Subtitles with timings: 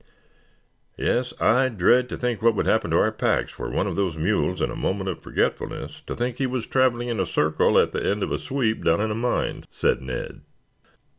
[0.97, 4.17] "Yes, I dread to think what would happen to our packs were one of those
[4.17, 7.91] mules, in a moment of forgetfulness, to think he was traveling in a circle at
[7.91, 10.41] the end of a sweep down in a mine," said Ned.